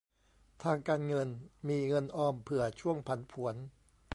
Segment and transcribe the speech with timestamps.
[0.63, 1.27] ทางการเงิน:
[1.67, 3.55] มีเงินออมเผื่อช่วงผันผวน